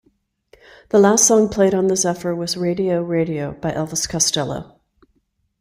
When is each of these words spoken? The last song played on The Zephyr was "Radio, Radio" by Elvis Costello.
The 0.89 0.97
last 0.97 1.27
song 1.27 1.47
played 1.49 1.75
on 1.75 1.85
The 1.85 1.95
Zephyr 1.95 2.33
was 2.35 2.57
"Radio, 2.57 3.03
Radio" 3.03 3.51
by 3.51 3.69
Elvis 3.71 4.09
Costello. 4.09 4.81